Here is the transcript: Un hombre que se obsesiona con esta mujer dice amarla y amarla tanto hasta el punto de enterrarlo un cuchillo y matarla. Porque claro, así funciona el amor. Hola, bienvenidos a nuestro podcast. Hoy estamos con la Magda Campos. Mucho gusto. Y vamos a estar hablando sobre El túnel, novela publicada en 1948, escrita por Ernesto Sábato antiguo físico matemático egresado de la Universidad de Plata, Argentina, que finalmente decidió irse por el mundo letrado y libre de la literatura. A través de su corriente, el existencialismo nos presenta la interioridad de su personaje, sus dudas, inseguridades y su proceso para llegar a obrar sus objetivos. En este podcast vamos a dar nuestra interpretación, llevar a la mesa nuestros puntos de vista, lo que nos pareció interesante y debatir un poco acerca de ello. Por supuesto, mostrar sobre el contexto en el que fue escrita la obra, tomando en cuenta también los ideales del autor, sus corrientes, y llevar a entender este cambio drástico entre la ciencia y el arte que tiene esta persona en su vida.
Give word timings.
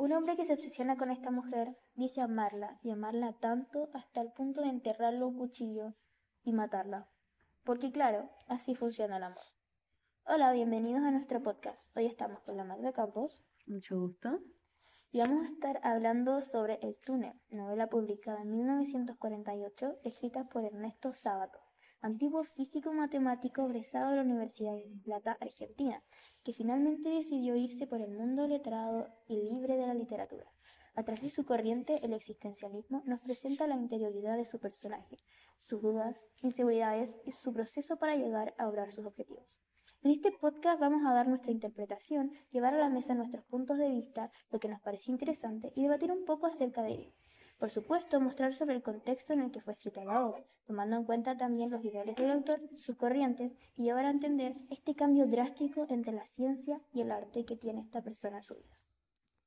Un 0.00 0.14
hombre 0.14 0.34
que 0.34 0.46
se 0.46 0.54
obsesiona 0.54 0.96
con 0.96 1.10
esta 1.10 1.30
mujer 1.30 1.76
dice 1.94 2.22
amarla 2.22 2.80
y 2.82 2.90
amarla 2.90 3.34
tanto 3.34 3.90
hasta 3.92 4.22
el 4.22 4.32
punto 4.32 4.62
de 4.62 4.70
enterrarlo 4.70 5.28
un 5.28 5.36
cuchillo 5.36 5.92
y 6.42 6.54
matarla. 6.54 7.10
Porque 7.64 7.92
claro, 7.92 8.30
así 8.48 8.74
funciona 8.74 9.18
el 9.18 9.24
amor. 9.24 9.44
Hola, 10.24 10.52
bienvenidos 10.52 11.02
a 11.02 11.10
nuestro 11.10 11.42
podcast. 11.42 11.94
Hoy 11.94 12.06
estamos 12.06 12.40
con 12.40 12.56
la 12.56 12.64
Magda 12.64 12.94
Campos. 12.94 13.44
Mucho 13.66 14.00
gusto. 14.00 14.40
Y 15.10 15.18
vamos 15.18 15.44
a 15.44 15.52
estar 15.52 15.80
hablando 15.82 16.40
sobre 16.40 16.78
El 16.80 16.96
túnel, 16.96 17.38
novela 17.50 17.88
publicada 17.88 18.40
en 18.40 18.52
1948, 18.52 19.98
escrita 20.02 20.48
por 20.48 20.64
Ernesto 20.64 21.12
Sábato 21.12 21.60
antiguo 22.02 22.44
físico 22.44 22.92
matemático 22.92 23.66
egresado 23.66 24.10
de 24.10 24.16
la 24.16 24.22
Universidad 24.22 24.72
de 24.72 24.88
Plata, 25.04 25.36
Argentina, 25.40 26.02
que 26.42 26.54
finalmente 26.54 27.10
decidió 27.10 27.56
irse 27.56 27.86
por 27.86 28.00
el 28.00 28.10
mundo 28.10 28.46
letrado 28.46 29.08
y 29.28 29.36
libre 29.36 29.76
de 29.76 29.86
la 29.86 29.94
literatura. 29.94 30.50
A 30.94 31.02
través 31.04 31.22
de 31.22 31.30
su 31.30 31.44
corriente, 31.44 32.00
el 32.04 32.12
existencialismo 32.12 33.02
nos 33.04 33.20
presenta 33.20 33.66
la 33.66 33.76
interioridad 33.76 34.36
de 34.36 34.44
su 34.44 34.58
personaje, 34.58 35.18
sus 35.58 35.82
dudas, 35.82 36.26
inseguridades 36.42 37.16
y 37.24 37.32
su 37.32 37.52
proceso 37.52 37.96
para 37.96 38.16
llegar 38.16 38.54
a 38.58 38.68
obrar 38.68 38.90
sus 38.90 39.06
objetivos. 39.06 39.58
En 40.02 40.10
este 40.12 40.32
podcast 40.32 40.80
vamos 40.80 41.02
a 41.04 41.12
dar 41.12 41.28
nuestra 41.28 41.52
interpretación, 41.52 42.32
llevar 42.50 42.74
a 42.74 42.78
la 42.78 42.88
mesa 42.88 43.14
nuestros 43.14 43.44
puntos 43.44 43.76
de 43.76 43.90
vista, 43.90 44.32
lo 44.50 44.58
que 44.58 44.68
nos 44.68 44.80
pareció 44.80 45.12
interesante 45.12 45.72
y 45.76 45.82
debatir 45.82 46.10
un 46.10 46.24
poco 46.24 46.46
acerca 46.46 46.82
de 46.82 46.92
ello. 46.92 47.12
Por 47.60 47.70
supuesto, 47.70 48.18
mostrar 48.22 48.54
sobre 48.54 48.74
el 48.74 48.82
contexto 48.82 49.34
en 49.34 49.40
el 49.40 49.50
que 49.50 49.60
fue 49.60 49.74
escrita 49.74 50.02
la 50.02 50.24
obra, 50.24 50.42
tomando 50.64 50.96
en 50.96 51.04
cuenta 51.04 51.36
también 51.36 51.70
los 51.70 51.84
ideales 51.84 52.16
del 52.16 52.30
autor, 52.30 52.58
sus 52.78 52.96
corrientes, 52.96 53.52
y 53.76 53.82
llevar 53.82 54.06
a 54.06 54.10
entender 54.10 54.54
este 54.70 54.94
cambio 54.94 55.26
drástico 55.26 55.86
entre 55.90 56.14
la 56.14 56.24
ciencia 56.24 56.80
y 56.94 57.02
el 57.02 57.12
arte 57.12 57.44
que 57.44 57.56
tiene 57.56 57.82
esta 57.82 58.00
persona 58.00 58.38
en 58.38 58.44
su 58.44 58.54
vida. 58.54 58.74